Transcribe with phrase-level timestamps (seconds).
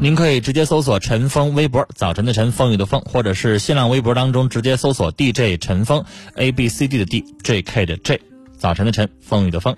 [0.00, 2.68] 您可以直接搜索陈峰微博，早晨的晨，风。
[2.72, 6.04] 雨的风，或者是新浪微博当中直接搜索 DJ 陈峰
[6.34, 8.20] ，A B C D 的 D，J K 的 J，
[8.58, 9.74] 早晨的晨，风雨的风。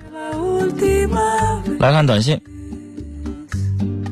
[1.78, 2.40] 来看短信，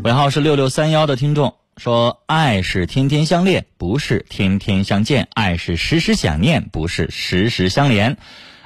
[0.04, 8.14] 尾号是六六三幺的听众说：“爱是天天相恋，不是天天相见；爱是时时想念，不是时时相连；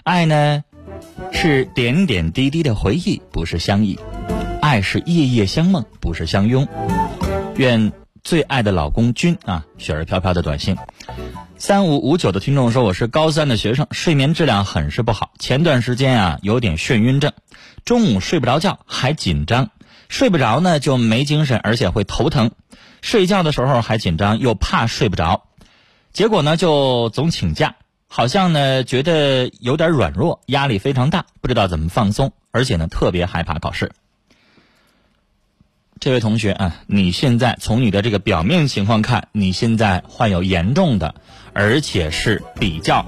[0.02, 0.62] 爱呢，
[1.32, 3.98] 是点点滴滴的回忆，不是相依。”
[4.72, 6.66] 爱是夜夜相梦，不是相拥。
[7.56, 7.92] 愿
[8.24, 10.78] 最爱的老公君啊，雪儿飘飘的短信。
[11.58, 15.32] 三五五九的听众说，我是高三的学生，睡眠质量很是不好。
[15.38, 17.34] 前段时间啊，有点眩晕症，
[17.84, 19.68] 中午睡不着觉，还紧张，
[20.08, 22.50] 睡不着呢就没精神，而且会头疼。
[23.02, 25.48] 睡觉的时候还紧张，又怕睡不着，
[26.14, 27.76] 结果呢就总请假，
[28.08, 33.92] 好像呢觉得有点软弱，压力非常大，不知道怎么放松，而且呢特别害怕考试。
[36.02, 41.14] 这位同学啊，你现在从你的这个表面情况看，你现在患有严重的，
[41.52, 43.06] 而且是比较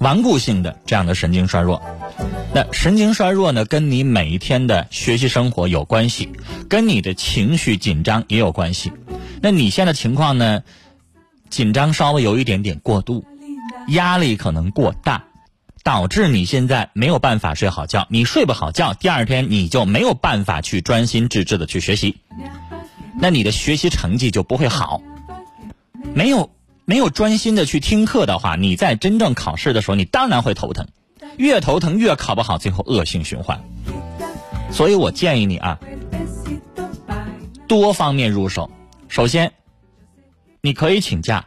[0.00, 1.80] 顽固性的这样的神经衰弱。
[2.52, 6.32] 那神经衰弱呢，跟你每一天的学习生活有关系，
[6.68, 8.90] 跟你的情绪紧张也有关系。
[9.40, 10.64] 那你现在情况呢，
[11.48, 13.24] 紧张稍微有一点点过度，
[13.90, 15.22] 压力可能过大。
[15.86, 22.16] 导致你现在没有办法睡好觉，你睡不好觉，第二天你就没有办法去专心致志的去学习，
[23.20, 25.00] 那你的学习成绩就不会好。
[26.12, 26.50] 没有
[26.86, 30.88] 没有专心的去听课的话，你在真正考试的时候，你当然会头疼，
[31.36, 33.62] 越头疼越考不好，最后恶性循环。
[34.72, 35.78] 所以我建议你啊，
[37.68, 38.72] 多方面入手。
[39.06, 39.52] 首先，
[40.62, 41.46] 你可以请假。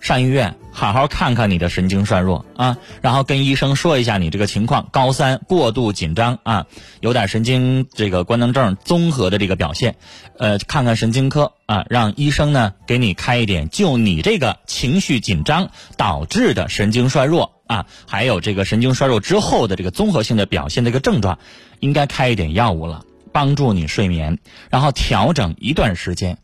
[0.00, 6.66] 上医院好好看看你的神经衰弱啊，然后跟医生说一下你这个情况，高三过度紧张啊，
[7.00, 9.96] 有点神经这个官能症综合的这个表现，
[10.38, 21.40] 呃，看看神经科啊，让医生呢给你开一点就你这个情绪紧张导致的神经衰弱啊，还有这个神经衰弱之后的这个综合性的表现的一个症状，
[21.80, 24.38] 应该开一点药物了，帮助你睡眠，
[24.70, 26.38] 然后调整一段时间，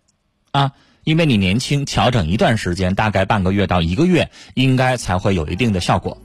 [0.51, 0.73] 啊。
[1.05, 6.19] 因为你年轻，调整一段时间，大概半个月到一个月，应该才会有一定的效果。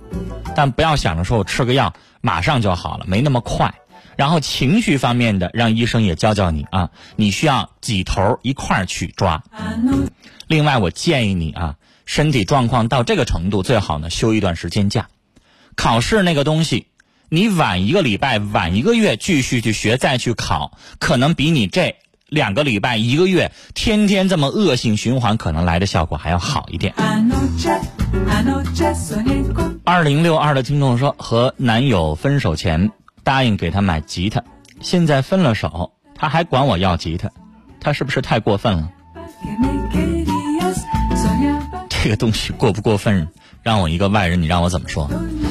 [0.55, 3.75] 但不要想着说我吃个药马上就好了，没那么快。
[4.15, 9.43] 然后情绪方面的，让医生也教教你啊，你需要几头一块儿去抓。
[10.47, 15.07] 另外，我建议你啊，身体状况到这个程度，最好呢休一段时间假。
[15.75, 16.87] 考试那个东西，
[17.29, 21.95] 你晚一个礼拜、晚一个月继续去学再去考，可能比你这。
[22.29, 26.93] 两个礼拜、一个月，天天这么恶性循环，可能来的效果还要好一点。
[29.83, 32.91] 二零六二的听众说，和男友分手前
[33.23, 34.43] 答应给他买吉他，
[34.81, 37.29] 现在分了手，他还管我要吉他，
[37.79, 38.89] 他是不是太过分了？
[41.89, 43.27] 这个东西过不过分，
[43.63, 45.09] 让我一个外人，你让我怎么说？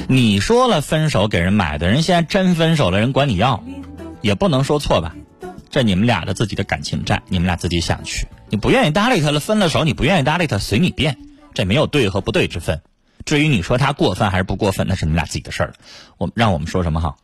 [0.09, 3.63] 你说了分手给人买的，人现在真分手了，人管你要，
[4.23, 5.15] 也不能说错吧？
[5.71, 8.27] 这你们俩的自己的感情债，你们俩自己想去。
[8.49, 11.19] 你不愿意搭理他了，分了手，你不愿意搭理他，随你便，
[11.55, 12.81] 这没有对和不对之分。
[13.25, 15.75] 至于你说他过分还是不过分，那是你们俩自己的事儿。
[16.17, 17.19] 我让我们说什么好？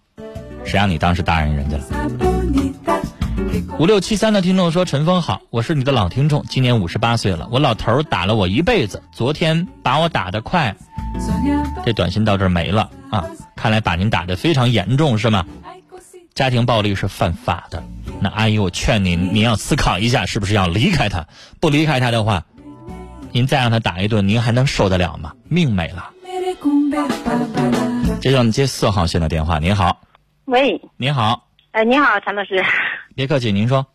[0.64, 1.84] 谁让你当时答应人家了？
[3.78, 7.48] 五六七三的听众说：“陈峰好，我是你的老听众，今年五十八岁了。
[7.50, 10.76] 我老头儿打了我一辈子，昨天把我打得快，
[11.84, 13.24] 这短信到这儿没了啊！
[13.56, 15.44] 看来把您打得非常严重是吗？
[16.34, 17.82] 家庭暴力是犯法的。
[18.24, 21.26] 那阿姨，我劝您，您要思考一下，是不是要离开他？
[21.60, 22.46] 不离开他的话，
[23.32, 25.34] 您再让他打一顿，您还能受得了吗？
[25.46, 26.10] 命没了。
[28.22, 29.58] 这是我们接四号线的电话。
[29.58, 30.00] 您好，
[30.46, 32.64] 喂，您好，哎，您好，陈老师。
[33.14, 33.86] 别客气，您说。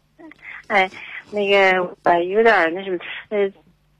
[0.67, 0.87] 哎，
[1.31, 2.99] 那个呃，有点那什么，
[3.29, 3.51] 呃，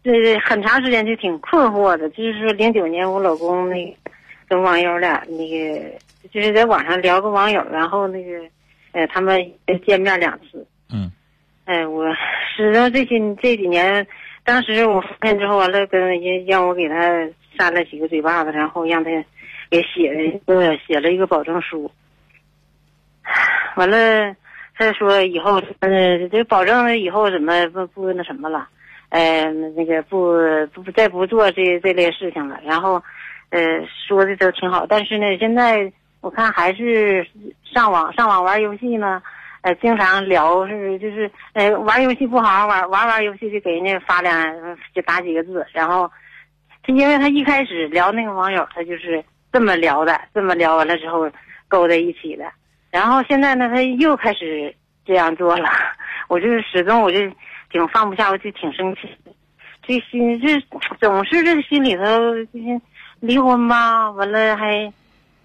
[0.03, 3.97] 这很长时间就挺困惑的，就是说零九年我老公那个
[4.47, 5.97] 跟网友俩那个
[6.31, 8.29] 就是在网上聊个网友，然后那个
[8.91, 9.51] 呃他们
[9.85, 10.67] 见面两次。
[10.93, 11.11] 嗯。
[11.65, 12.05] 哎，我
[12.55, 14.05] 始终这些这几年，
[14.43, 16.95] 当时我发现之后，完了跟人让我给他
[17.57, 19.09] 扇了几个嘴巴子，然后让他
[19.69, 21.91] 给写了个写了一个保证书。
[23.75, 24.35] 完了。
[24.81, 28.65] 他说以后，嗯，就保证以后怎么不不那什么了，
[29.09, 29.43] 呃，
[29.75, 30.37] 那个不
[30.73, 32.57] 不再不做这这类事情了。
[32.63, 33.03] 然后，
[33.49, 33.59] 呃，
[34.07, 34.85] 说的都挺好。
[34.87, 35.91] 但是呢，现在
[36.21, 37.25] 我看还是
[37.63, 39.21] 上网上网玩游戏呢，
[39.61, 45.65] 呃，经常聊是就是，呃，玩游戏不好好玩，玩玩游戏就给人家发两就打几个字。
[45.71, 46.11] 然后，
[46.83, 51.29] 他因为他一开始聊那个网友，他就是这么聊的，这么聊完了之后
[51.67, 52.43] 勾在一起的。
[52.91, 54.75] 然后现在呢，他又开始
[55.05, 55.69] 这样做了，
[56.27, 57.19] 我就是始终我就
[57.71, 59.01] 挺放不下，我就挺生气。
[59.83, 60.59] 这心这
[60.99, 62.03] 总是这心里头
[62.45, 62.81] 就
[63.21, 64.91] 离婚吧，完了还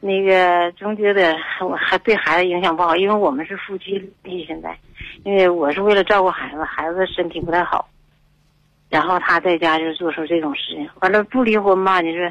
[0.04, 4.12] 那个总觉得我还对孩子影响不好，因为我们是夫妻
[4.46, 4.76] 现在，
[5.24, 7.88] 因为我是为了照顾孩子，孩子身体不太好，
[8.90, 12.00] 然后他在家就做出这种事情，完了不离婚吧？
[12.00, 12.30] 你说，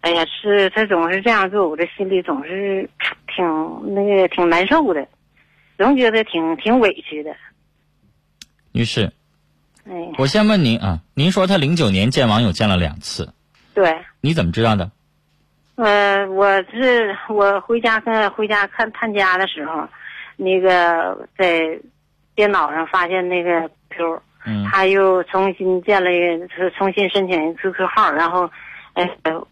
[0.00, 2.88] 哎呀，是他总是这样做，我这心里总是。
[3.36, 3.44] 挺
[3.96, 5.08] 那个挺难受的，
[5.76, 7.34] 总觉得挺挺委屈的。
[8.70, 9.12] 女士，
[9.88, 13.34] 哎，我先问您啊，您说他零九年见网友见了两次，
[13.74, 14.88] 对，你怎么知道的？
[15.76, 19.88] 呃，我是我回家跟回家看探家的时候，
[20.36, 21.78] 那个在
[22.34, 28.48] 电脑上发现那个 Q，嗯，他又重新建了一个，重新申请一个 QQ 号，然后，
[28.94, 29.08] 哎，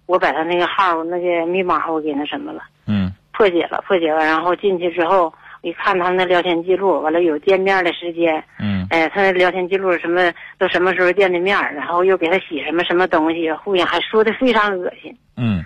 [0.06, 3.12] 我把他那个号那个密码我给那什么了，嗯。
[3.34, 5.32] 破解了，破解了，然后进去之后，
[5.62, 15.16] 一看他们的聊天记录，完了有见面的时间，嗯，哎，他的聊天记录什么都什么时候见的面，然后又给他洗什么什么东西，互相还说的非常恶心。
[15.38, 15.64] 嗯，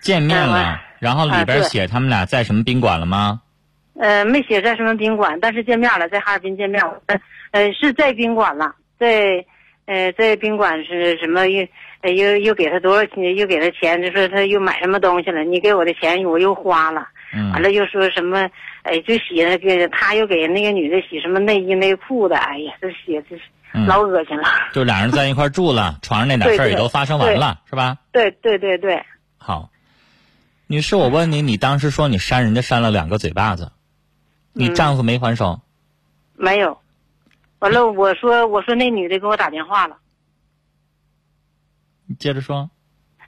[0.00, 3.40] 见面了，然后里边写他们俩在什么宾馆了吗？
[3.98, 7.20] 呃，没写在什么宾馆，但是见面了，在哈尔滨见面，呃，
[7.52, 9.44] 呃是在宾馆了，在，
[9.86, 11.66] 呃，在宾馆是什么又。
[12.00, 13.34] 呃，又又给他多少钱？
[13.34, 15.42] 又给他钱，就说他又买什么东西了？
[15.42, 17.08] 你给我的钱我又花了。
[17.34, 17.50] 嗯。
[17.50, 18.48] 完了又说什么？
[18.84, 22.36] 哎，就洗那个，他又给那个女的洗什么内衣内裤的？
[22.36, 23.36] 哎呀，这洗这
[23.84, 24.44] 老恶心了。
[24.72, 27.96] 就俩人在一块住了，床上那点事儿也都发生完了，是吧？
[28.12, 29.02] 对对对对。
[29.36, 29.68] 好，
[30.70, 33.72] 女士，我问你，你当时说你扇人家扇了两个嘴巴子，
[34.52, 35.62] 你丈夫没还手？
[36.36, 36.78] 没有。
[37.60, 39.96] 完了，我说我说那女的给我打电话了。
[42.06, 42.68] 你接着说，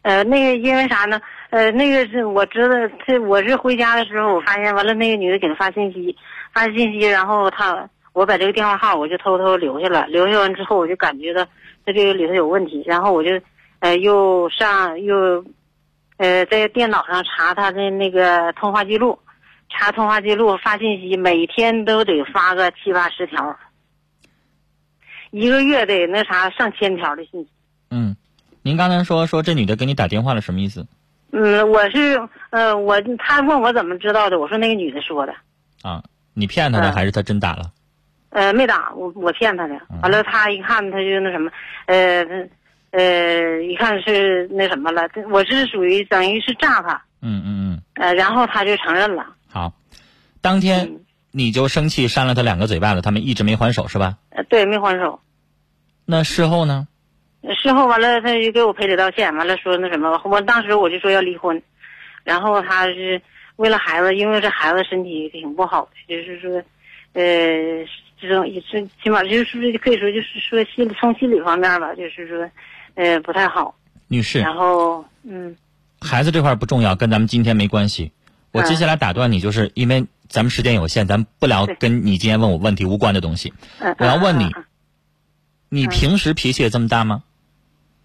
[0.03, 1.19] 呃，那个因为啥呢？
[1.49, 2.75] 呃，那个是我知道，
[3.07, 6.15] 这我是回家的时候，我发现完了，那个女的给他发信息，
[6.53, 11.43] 发信息，然后他，我把这个电话号我就偷偷留下了，留下完之后，我就感觉到
[11.87, 13.31] 他这个里头有问题，然后我就，
[13.79, 15.43] 呃，又上又，
[16.21, 19.19] 呃，在电脑上查他的那个通话记录，
[19.71, 23.57] 查通话记录，发信息，每天都得发个七八十条，
[25.31, 27.49] 一个月得那啥上千条的信息。
[27.91, 28.15] 嗯。
[28.63, 30.87] 您刚才说说这女的给你打电话了，什么意思？
[31.33, 35.35] 嗯，我是呃，我他问我怎么知道的，我说那个女的说的。
[35.81, 36.03] 啊，
[36.35, 37.73] 你骗他的还是他真打了？
[38.29, 39.81] 呃，没打，我我骗他的。
[40.03, 41.51] 完了，他一看他就那什么，
[41.87, 42.23] 呃，
[42.91, 47.03] 呃，一看是那什么了，我是属于等于是诈他。
[47.23, 47.83] 嗯嗯嗯。
[47.95, 49.27] 呃，然后他就承认了。
[49.49, 49.73] 好，
[50.41, 54.17] 当天你就生气扇了他两个嘴巴子，他们一直没还手是吧？
[54.31, 55.21] 呃，对，没还手。
[56.05, 56.87] 那事后呢？
[57.63, 61.63] 事后完了，他就给我赔礼道歉，完了说那什么，我当时我就说要离婚，
[62.25, 63.21] 然后他是
[63.57, 66.63] 为了孩子，因为这孩子身体挺不好的，就是说，
[67.15, 67.23] 呃，
[68.21, 72.51] 这种也是起码就是可以说就是说心从心理方面吧，就是说，
[73.01, 73.75] 呃，不太好。
[74.09, 75.57] 女士，然后嗯
[76.01, 78.13] 孩子这块不重要，跟咱们今天没关系。
[78.53, 83.55] 我嗯接下来打断你，就是因为咱们时间有限，咱不聊跟你今天问我问题无关的东西。
[83.79, 84.55] 嗯，我要问你
[85.71, 87.23] 你平时脾气也这么大吗？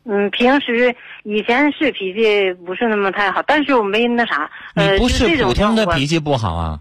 [0.06, 4.50] 嗯，平时以前是脾气不是那么太好，但是我没那啥。
[4.76, 6.80] 呃，你不是普通的脾气不好啊？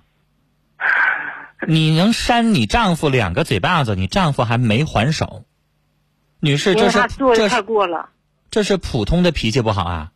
[1.66, 5.44] 你能扇你丈夫两个嘴巴子，你丈夫还没还手。
[6.44, 8.06] 女士，这是他做的太过了。
[8.50, 10.10] 这是普通的脾气不好啊？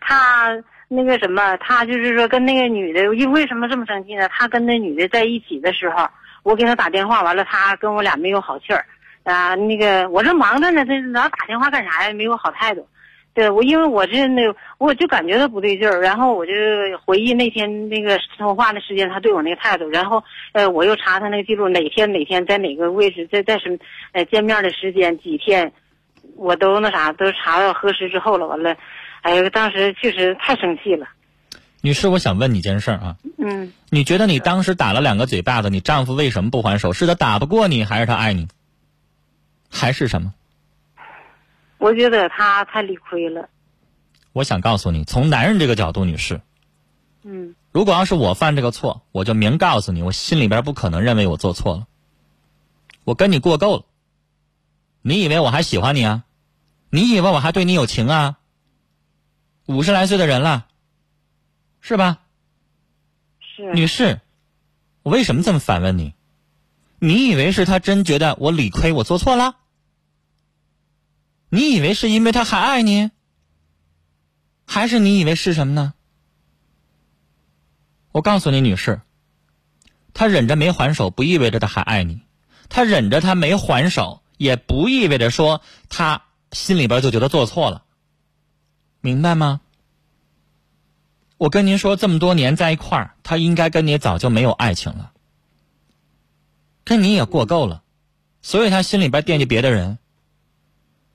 [0.00, 0.50] 他
[0.88, 4.28] 那个什么，他就是说跟那个女的，因为什么这么生气呢？
[4.28, 6.08] 他跟那女的在一起的时候，
[6.42, 8.84] 我给他打电话，完了他跟我俩没有好气儿，
[9.22, 12.12] 啊，那个我这忙着呢，这老打电话干啥呀？
[12.12, 12.86] 没有好态度。
[13.34, 14.42] 对我，因为我这那
[14.78, 16.52] 我就感觉他不对劲儿，然后我就
[17.04, 20.22] 回忆那天那个通话的时间，他对我那个态度，然后
[20.52, 23.76] 呃，我又查他那个记录，哪天哪天在哪个位置，在在什么
[24.12, 25.72] 呃见面的时间几天，
[26.36, 28.76] 我都那啥都查到核实之后了，完了，
[29.22, 31.08] 哎呀，当时确实太生气了，
[31.80, 33.72] 女士，我想问你件事儿啊，嗯。
[33.90, 36.92] 你觉得你当时打了两个嘴巴子，你丈夫为什么不还手？
[36.92, 38.46] 是他打不过你，还是他爱你，
[39.70, 40.32] 还是什么？
[41.84, 43.50] 我觉得他太理亏了。
[44.32, 46.40] 我想告诉你，从男人这个角度，女士，
[47.24, 51.86] 嗯如果要是我犯这个错，我就明告诉你，我心里边不可能认为我做错了。
[53.04, 53.84] 我跟你过够了，
[55.02, 56.24] 你以为我还喜欢你啊？
[56.88, 58.38] 你以为我还对你有情啊？
[59.66, 60.66] 五十来岁的人了，
[61.82, 62.20] 是吧？
[63.40, 63.74] 是。
[63.74, 64.22] 女士，
[65.02, 66.14] 我为什么这么反问你？
[66.98, 69.56] 你以为是他真觉得我理亏，我做错了？
[71.54, 73.12] 你以为是因为他还爱你？
[74.66, 75.94] 还是你以为是什么呢？
[78.10, 79.02] 我告诉你，女士，
[80.14, 82.16] 他忍着没还手，不意味着他还爱你；
[82.68, 87.84] 他忍着他没还手，也不意味着说他心里边就觉得做错了。
[89.00, 89.60] 明白吗？
[91.38, 95.12] 我跟您说，这么多年在一块儿，他应该跟你早就没有爱情了，
[96.82, 97.84] 跟你也过够了，
[98.42, 99.98] 所以他心里边惦记别的人，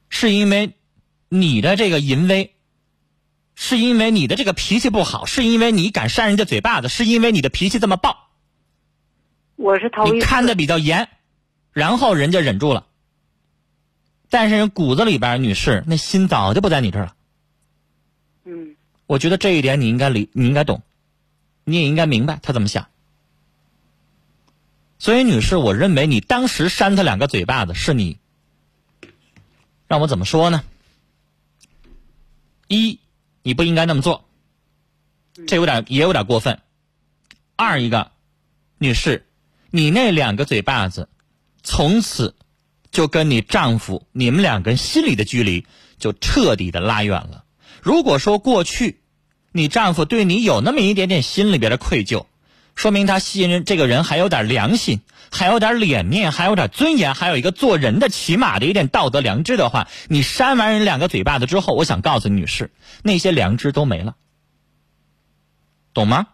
[0.10, 0.74] 是因为
[1.30, 2.54] 你的这个淫威，
[3.56, 8.30] 是因为你的这个脾气不好，是因为你敢扇人家嘴巴子，是因为你的脾气这么暴，
[9.56, 10.16] 我是头一次。
[10.16, 11.08] 你看的比较严，
[11.72, 12.88] 然后人家忍住了，
[14.30, 17.16] 但是人骨子里边，女士那心早就不在你这儿了。
[18.46, 18.76] 嗯
[19.06, 20.84] 我觉得这一点你应该理，你应该懂，
[21.64, 22.88] 你也应该明白他怎么想。
[25.00, 28.20] 所以，女士，我认为你当时扇他两个嘴巴子是你，
[29.90, 30.64] 让我怎么说呢？
[32.68, 33.00] 一，
[33.42, 34.24] 你不应该那么做，
[35.48, 36.60] 这有点也有点过分。
[37.56, 38.12] 二一个，
[38.78, 39.26] 女士，
[39.72, 41.10] 你那两个嘴巴子，
[41.64, 42.36] 从此
[42.92, 45.66] 就跟你丈夫你们两个人心里的距离
[45.98, 47.44] 就彻底的拉远了。
[47.82, 49.02] 如果说过去
[49.52, 52.28] 你丈夫对你有那么一点点心里边的愧疚，
[52.80, 62.72] 说明他吸引人这个人还有点良心，还有点脸面，还有点尊严，还有一个做人的起码的一点道德良知的话，你扇完人两个嘴巴子之后，我想告诉女士，
[63.04, 64.16] 那些良知都没了，
[65.94, 66.28] 懂吗？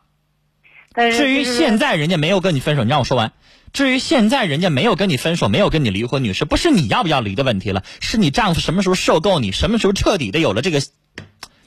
[0.93, 3.33] 至于现在人家没有跟你分手，你让我说完。
[3.73, 10.79] 至于现在人家没有跟你分手，没有跟你离婚，女士，不是你要不要离的问题了，是你丈夫什么时候受够你，什么时候彻底的有了这个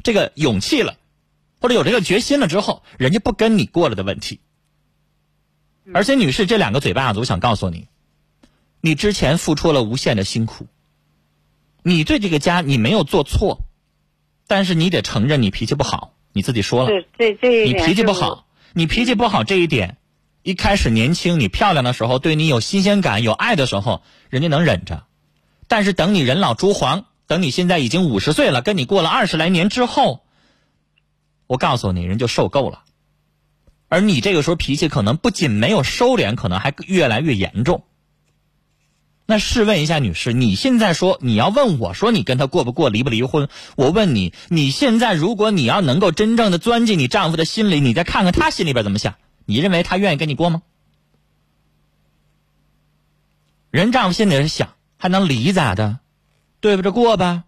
[0.05, 0.95] 这个勇气了，
[1.61, 4.39] 或者有这个决心了之后，人家不跟你过了的问题。
[5.95, 7.89] 而且，女士，这两个嘴巴子，我想告诉你，
[8.81, 10.67] 你之前付出了无限的辛苦，
[11.83, 13.61] 你对这个家你没有做错，
[14.47, 16.91] 但是你得承认你脾气不好，你自己说了。
[16.91, 19.97] 是这这你脾气不好，你脾气不好这一点，
[20.43, 25.05] 一开始年轻你漂亮的时候，对你有新鲜感、有爱的时候，人家能忍着，
[25.69, 30.23] 但是等你人老珠黄，等你现在已经五十岁了，跟你过了二十来年之后，
[31.47, 32.83] 我告诉你，人就受够了。
[33.89, 37.85] 而你这个时候脾气可能不仅没有收敛，可能还越来越严重。
[39.31, 43.49] 那试问一下，女士，你现在说你要问我说你跟他过不过，离不离婚？
[43.77, 50.63] 我问你，你现在如果你要能够真正的钻进你丈夫的心里，你再看看他心里边怎么想，你认为他愿意跟你过吗？
[53.71, 55.99] 人丈夫心里是想，还能离咋的？
[56.61, 57.45] 对不着过吧？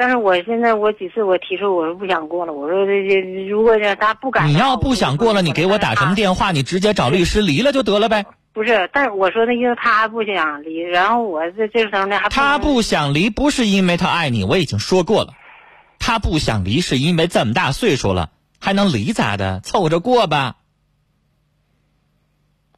[0.00, 6.52] 但是我现在我几次我提出我说不想过了，我说这这如果这他不敢，你要不想过了，你给我打什么电话？
[6.52, 8.24] 你直接找律师离了就得了呗。
[8.54, 15.34] 不是，但是我说那意思他不想离，然后我这这时候呢还他不想离，不是因为他爱你，我已经说过了。
[15.98, 19.60] 他不想离，是因为这么大岁数了，还能离咋的？
[19.60, 20.56] 凑合着过吧。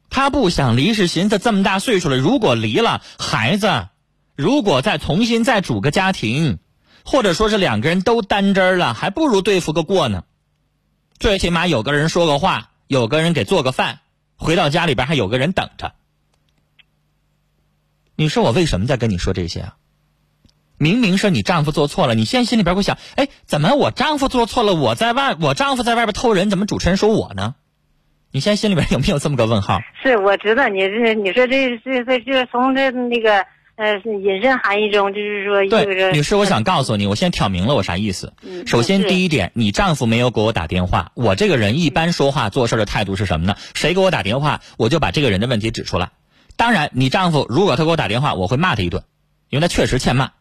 [0.09, 3.87] 他不想离，是寻思这么大岁数了，如果离了，孩子，
[4.35, 6.59] 如果再重新再组个家庭，
[7.03, 10.23] 或者说是两个人都单针了，还不如对付个过呢。
[11.19, 13.99] 最起码有个人说个话，有个人给做个饭，
[14.35, 15.93] 回到家里边还有个人等着。
[18.15, 19.75] 你说我为什么在跟你说这些啊？
[20.77, 24.73] 明明是你丈夫做错了，你现在心里边会想，哎，怎么我丈夫做错了？
[24.73, 27.55] 我在外，我丈夫在外边偷人，怎么主持人说我呢？
[28.31, 29.79] 你现在心里边有没有这么个问号？
[30.01, 38.33] 是，我知道你这你说这这这就是从这那个呃隐身含义中，就是说对，女士，我想告诉你，我先挑明了我啥意思。
[38.41, 43.55] 嗯首先，第一点，你丈夫没有给我打电话，我这个人一般说话做事的态度是什么呢？
[43.73, 46.11] 谁给我打电话，我就把这个人的问题指出来。
[46.55, 49.03] 当然，你丈夫如果他给我打电话，我会骂他一顿，
[49.49, 50.31] 因为他确实欠骂。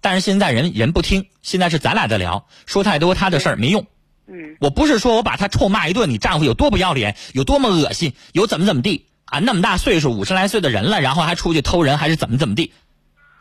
[0.00, 3.86] 但是现在人人不听，现在是咱俩在聊，说太多他的事儿没用。
[4.30, 9.38] 嗯我不是说我把他臭骂一顿，你丈夫有多不要脸，有多么恶心，有怎么怎么地啊？
[9.38, 12.72] 那么大岁数，五十来岁的人了，然后还出去偷人，还是怎么怎么地，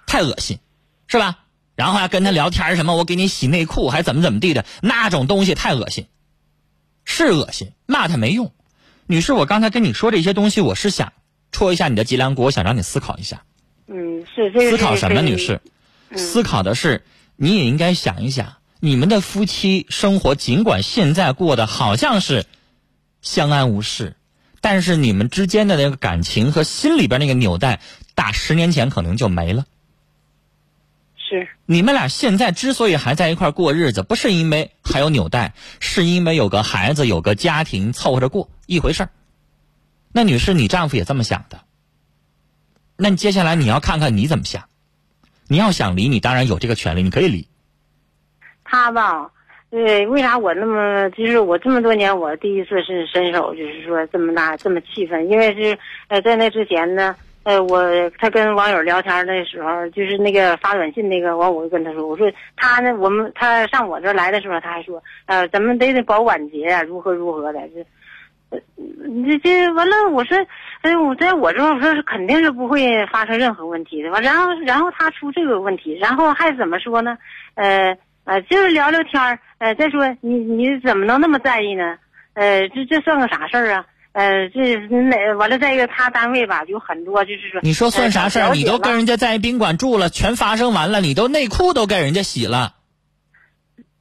[0.06, 0.60] 太恶心，
[1.08, 1.40] 是吧？
[1.76, 6.08] 然后还跟他聊天什么，我给你洗内裤，还怎么怎么地的，那种东西太恶心，
[7.06, 8.52] 是恶心，骂他没用。
[9.06, 11.14] 女士，我刚才跟你说这些东西，我是想
[11.52, 13.44] 戳一下你的脊梁骨，我想让你思考一下。
[13.88, 15.62] 嗯是这个思考什么，女士？
[16.10, 17.06] 嗯思考的是，
[17.38, 22.46] 你也应该想一想，你们的夫妻生活，尽管现在过得好像是
[23.22, 24.17] 相安无事，
[24.62, 27.80] 但是你们之间的那个感情和心里边那个纽带，
[28.16, 29.66] 打十年前可能就没了。
[31.18, 39.10] 是你们俩现在之所以还在一块过日子，不是因为还有纽带，是因为有个孩子、有个家庭凑合着过一回事儿。
[40.12, 41.62] 那女士，你丈夫也这么想的？
[42.96, 44.70] 那你接下来你要看看你怎么想。
[45.50, 47.48] 你要想离，你当然有这个权利，你可以离。
[48.64, 49.32] 他吧，
[49.70, 67.86] 对，为啥我那么就是我这么多年我第一次是伸手，就是说这么大这么气愤，因为是呃在那之前呢，呃我他跟网友聊天的时候，就是那个发短信那个，完我就跟他说，我说他呢，我们他上我这来的时候，他还说，呃咱们得得保晚节啊，如何如何的，这。
[69.44, 70.38] 这完了，我说，
[70.80, 74.10] 哎，我在我这我说是肯定是不会发生任何问题的。
[74.12, 77.18] 完，然后然后他出这个问题，然后还怎么说呢？
[77.56, 79.38] 呃呃，就是聊聊天儿。
[79.60, 81.98] 呃，再说你你怎么能那么在意呢？
[82.34, 83.86] 呃，这这算个啥事儿啊？
[84.14, 85.60] 呃，这哪完了？
[85.60, 88.50] 再一个，他单位吧有很多，就是说你说算啥事儿？
[88.50, 92.76] 呃你都跟人家在宾馆住了，全发生完了，你都内裤都给人家洗了，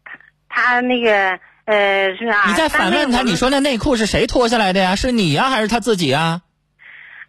[0.04, 0.16] 他
[0.48, 2.48] 他那个呃是啊。
[2.48, 4.96] 你再反问他，你说那内裤是谁脱下来的呀？
[4.96, 6.42] 是你呀，还是他自己呀？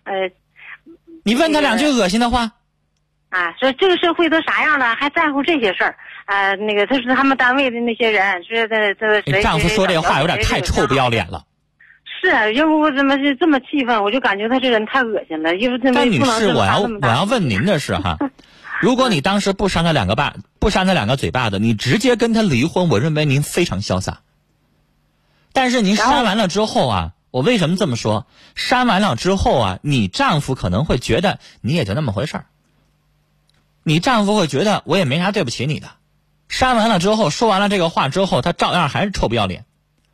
[0.03, 0.13] 呃
[1.23, 2.51] 你问他两句恶心的话。
[3.29, 6.53] 啊，说这个社会都啥样了，还在乎这些事儿啊？
[6.55, 11.27] 那个他是他们单位的那些人，说的这谁你丈夫说这话有点太臭不要脸。
[11.31, 11.43] 了。
[12.19, 14.03] 是啊，要不我怎么就这么气愤？
[14.03, 18.17] 我就感觉他这人太恶心了，因为这么但女士，我要我要问您的是哈，
[18.81, 24.21] 如果你当时不扇他两个巴，不扇他两个嘴巴子，你直接跟他离婚，我认为您非常潇洒。
[25.53, 28.25] 但是您扇完了之后啊，我为什么这么说？
[28.55, 32.45] 扇完了之后啊，你丈夫可能会觉得你也就那么回事儿，
[33.83, 35.87] 你丈夫会觉得我也没啥对不起你的。
[36.49, 39.65] 扇完了之后，说完了这个话之后，他照样还是臭不要脸，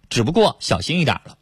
[0.10, 1.38] 只不过小心一点了。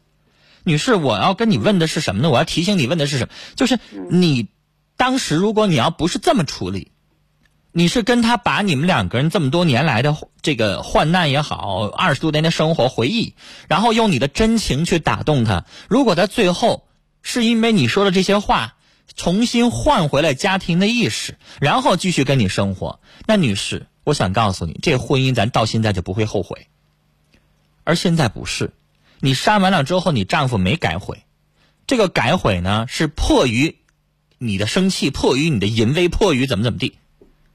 [0.64, 2.30] 女士，我要跟你问的是什么呢？
[2.30, 3.34] 我要提醒你问的是什么？
[3.56, 3.78] 就是
[4.10, 4.48] 你
[4.96, 6.92] 当时如果你要不是这么处理，
[7.72, 13.34] 你是跟他把你们两个人这么多年来的这个患难也好，二十多年的生活回忆，
[13.66, 15.64] 然后用你的真情去打动他。
[15.88, 16.86] 如果他最后
[17.22, 18.76] 是因为你说的这些话，
[19.16, 26.68] 重新换回了家庭的意识，然后继续跟你生活，那女士，我想告诉你，这婚姻咱到现在就不会后悔。
[27.84, 28.70] 而现在不是，
[29.20, 31.24] 你删完了之后，你丈夫没改悔，
[31.86, 33.76] 这个改悔呢是迫于
[34.38, 36.96] 你的生气，迫于你的淫威，迫于怎么怎么地，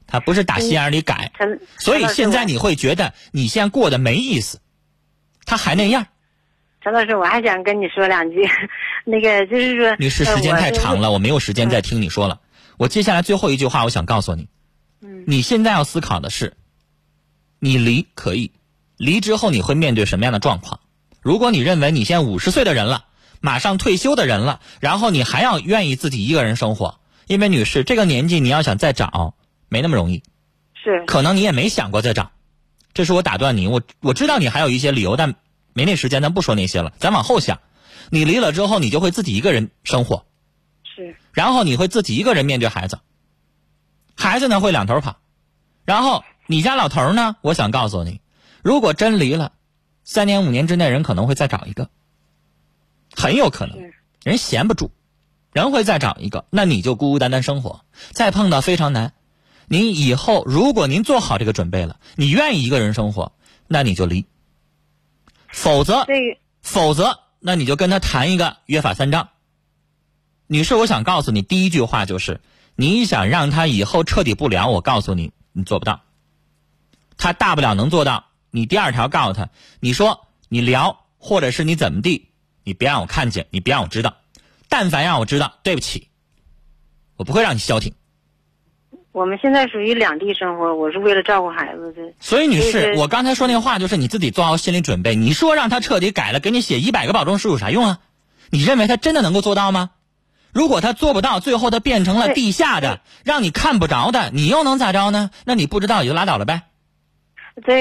[0.06, 1.32] 他不是打心眼里改，
[1.78, 2.58] 所以现在你。
[2.58, 4.60] 会觉得你现在过得没意思，
[5.44, 6.06] 他还那样。
[6.80, 8.42] 陈老师，我还想跟你说两句，
[9.06, 11.00] 那个就是说，女士，呃时间太长。
[11.00, 12.40] 了，我没有时间再听你说了。
[12.76, 14.48] 我接下来最后一句话，我想告诉你，
[15.00, 16.54] 嗯你现在要思考的是，
[17.58, 18.52] 你离可以，
[18.96, 20.80] 离之后你会面对什么样的状况？
[21.20, 23.04] 如果你认为你现在五十岁的人了，
[23.40, 29.34] 马上退休的人了，然后你还要愿意自己一个人生活，因为女士这个年纪你要想再找，
[29.68, 30.22] 没那么容易，
[30.74, 32.30] 是可能你也没想过再找。
[32.94, 35.36] 这是我打断你，我我知道你还有一些理由，但
[35.72, 37.60] 没那时间，咱不说那些了，咱往后想。
[38.10, 40.24] 你离了之后，你就会自己一个人生活。
[40.82, 42.98] 是然后你会自己一个人面对孩子，
[44.18, 45.20] 孩子呢会两头跑，
[45.84, 48.20] 然后你家老头儿呢，我想告诉你，
[48.62, 49.52] 如果真离了，
[50.02, 51.88] 三年五年之内人可能会再找一个，
[53.14, 53.78] 很有可能，
[54.24, 54.90] 人闲不住，
[55.52, 59.12] 人会再找一个，那你就孤孤单单生活，再碰到非常难。
[59.68, 63.32] 您以后如果您做好这个准备了，你愿意一个人生活，
[63.68, 64.26] 那你就离。
[65.46, 66.06] 否则，
[66.60, 69.28] 否则，那你就跟他谈一个约法三章。
[70.48, 72.40] 女士，我想告诉你，第一句话就是，
[72.80, 76.02] 你想让他以后彻底不聊，我告诉你，你做不到。
[77.16, 79.48] 他大不了能做到，你第二条告诉他，
[79.80, 82.28] 你说你聊，或者是你怎么地，
[82.62, 84.18] 你别让我看见，你别让我知道。
[84.68, 86.06] 但凡让我知道，对不起，
[87.16, 87.94] 我不会让你消停。
[89.10, 92.12] 我们现在属于两地生活，我是为了照顾孩子的。
[92.20, 95.16] 所以，女士，我刚才说那话就是你自己做好心理准备。
[95.16, 97.98] 你说让他彻底改了，给你写一百个保证书有啥用啊？
[98.50, 99.90] 你认为他真的能够做到吗？
[100.52, 105.30] 如果他做不到，最后他变成了地下的，让你看不着的，你又能咋着呢？
[105.44, 106.62] 那你不知道也就拉倒了呗，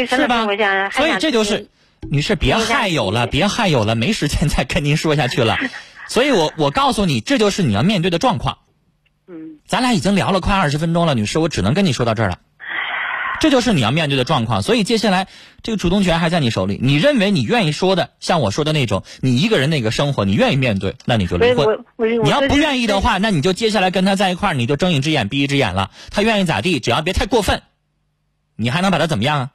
[0.08, 0.46] 是吧
[0.92, 1.70] 所以这就是，
[2.02, 5.58] 女士别害有了，别害有了，没时间再跟您说下去了。
[6.08, 8.60] 所以我我告诉你，这就是你要面对的状况。
[9.28, 12.40] 嗯，咱俩已经聊了快二十分钟了，女士，我只能跟你说到这儿了。
[13.40, 15.28] 这就是你要面对的状况，所以接下来
[15.64, 16.80] 这个主动权还在你手里。
[16.82, 21.86] 你认为你愿意说的，像我说的那种，你一个人那个生活，你愿意面对，那你就离婚。
[22.24, 25.92] 你要不愿意的，话，那你就接下来跟他在一块儿，你就睁一只眼闭一只眼了。
[26.10, 27.62] 他愿意咋地，只要别太过分，
[28.56, 29.52] 你还能把他怎么样啊？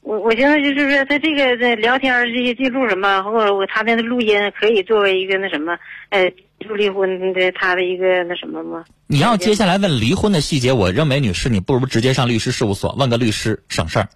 [0.00, 5.76] 我我现在就是说，他这个这聊天这些记录什么，或者我他的录音可以作为一个那什么，
[6.08, 8.84] 呃，就离婚的他的一个那什么吗？
[9.06, 14.08] 你要接下来问离婚的细节，我认为女士，你不如直接上律师事务所问个律师省事儿。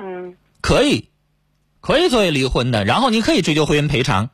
[0.00, 1.08] 嗯，可以，
[1.80, 4.30] 可以作为离婚的，然后你可以追究婚姻赔偿，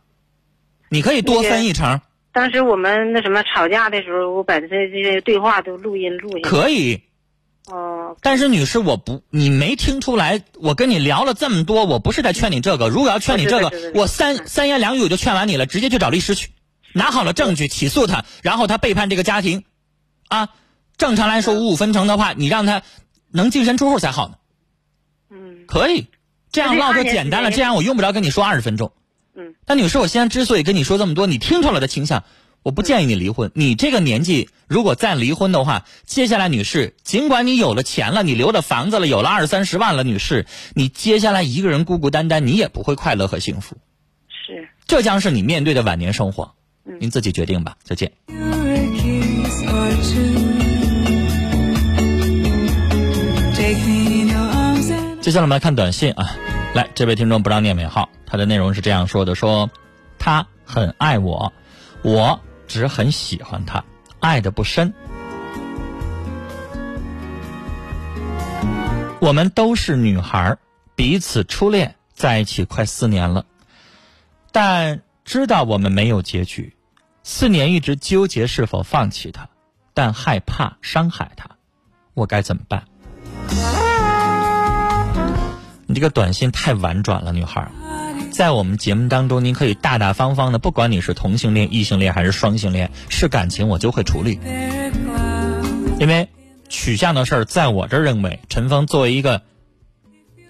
[0.88, 2.00] 你可以多分一成，
[2.32, 6.42] 当时我们那什么吵架的时候，我把这这些对话都录音录下来。
[6.42, 7.00] 可以。
[7.66, 12.90] 哦，但是女士，我不，你没听出来，我跟你聊了这么多，我不是在劝你这个。
[12.90, 16.50] 如果要劝你这个我三三言两语我就劝完你了，直接去找律师去，
[16.94, 19.64] 拿好了证据起诉他，然后他背叛这个家庭，
[20.28, 20.48] 啊，
[20.96, 22.82] 正常来说五五分成的话，你让他
[23.30, 24.36] 能净身出户才好呢。
[25.30, 26.06] 嗯可以，
[26.52, 28.92] 这样唠就简单了，这样我用不着跟你说二十分钟。
[29.34, 29.54] 嗯。
[29.66, 32.22] 但女士，我现在之所以跟你说这么多，你听出了的倾向，
[32.62, 33.50] 我不建议你离婚。
[33.54, 43.76] 你这个年纪，如果再离婚的话，接下来女士，尽管你有了钱了，你留了房子了，有了二三十万了，女士，你接下来一个人孤孤单单，你也不会快乐和幸福。
[44.28, 46.54] 是，这将是你面对的晚年生活。
[47.00, 47.76] 您自己决定吧。
[47.82, 48.12] 再见。
[55.20, 56.36] 接下来我们来看短信啊，
[56.74, 59.70] 来，这位听众不让念尾号，他的内容是这样说的：说
[60.18, 61.50] 他很爱我，
[62.02, 63.82] 我只很喜欢他，
[64.20, 64.92] 爱的不深。
[69.18, 70.58] 我们都是女孩儿，
[70.94, 73.46] 彼此初恋，在一起快四年了，
[74.52, 76.73] 但知道我们没有结局，
[77.26, 79.48] 四年一直纠结是否放弃他，
[79.94, 81.48] 但害怕伤害他，
[82.12, 82.84] 我该怎么办？
[85.86, 87.66] 你这个短信太婉转了，女孩。
[88.30, 94.38] 在我们节目当中，您可以大大方方的，不管你是同性恋、异性恋还是双性恋，是感情我就会处理。
[95.98, 96.28] 因为
[96.68, 99.40] 取向的事儿，在我这儿认为，陈峰作为一个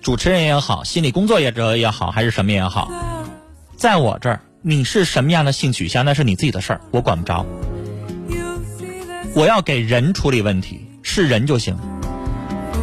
[0.02, 2.90] 主持人也好，心理工作者也好，还是什么也好，
[3.76, 7.44] 在我这儿，你是什么样的性取向，那是你自己的事儿，我管不着。
[9.34, 11.76] 我要给人处理问题，是人就行，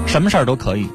[0.06, 0.88] 什么事儿都可以。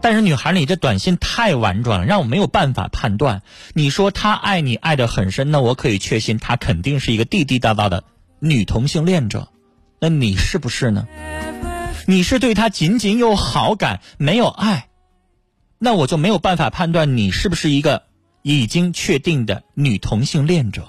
[0.00, 3.42] 但是女孩，你这短信太婉转了，让我没有办法判断。
[3.74, 8.04] 你说他爱你爱得很深，那我可以确信他肯定是一个地地道道的
[8.38, 9.48] 女同性恋者。
[10.00, 11.06] 那你是不是呢？
[12.06, 14.88] 你是对他仅仅有好感，没有爱，
[15.78, 18.04] 那我就没有办法判断你是不是一个
[18.48, 20.86] 已经确定的女同性恋者。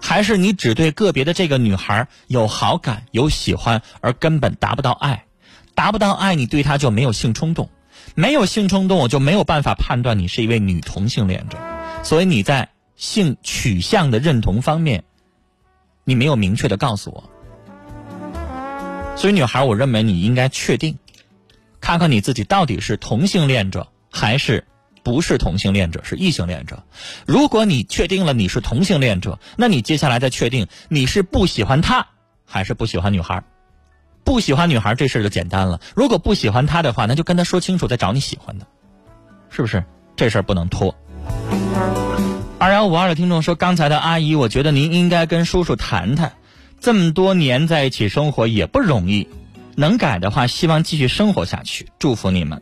[0.00, 5.26] 还是你只对个别的这个女孩有好感、有喜欢，而根本达不到爱，
[5.74, 7.68] 达不到爱，你对她就没有性冲动，
[8.14, 11.58] 没有性冲动，我就没有办法判断你是一位女同性恋者。
[12.02, 15.04] 所以你在性取向的认同方面，
[16.04, 17.30] 你没有明确的告诉我。
[19.14, 20.98] 所以女孩，我认为你应该确定，
[21.82, 24.66] 看看你自己到底是同性恋者还是
[25.02, 26.82] 不是同性恋者，是异性恋者。
[27.26, 32.06] 如果你确定了你是同性恋者，那你接下来再确定你是不喜欢他
[32.44, 33.42] 还是不喜欢女孩。
[34.22, 35.80] 不喜欢女孩这事儿就简单了。
[35.96, 38.66] 如果不喜欢他的话，那就跟他说清楚，再找你喜欢的，
[39.48, 39.82] 是不是？
[40.14, 40.94] 这事儿不能拖。
[42.58, 46.34] 二幺五二的听众说：“刚才的阿姨，我觉得您应该跟叔叔谈谈，
[46.78, 49.26] 这么多年在一起生活也不容易，
[49.76, 52.60] 能改的话，希望继续生活下去，祝福你们。”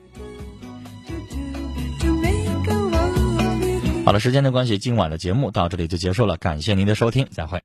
[4.09, 7.57] 好了，时间的关系，今晚的节目到这里就结束了，感谢您的收听，再会。